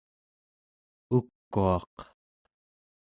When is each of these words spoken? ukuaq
ukuaq 1.17 1.95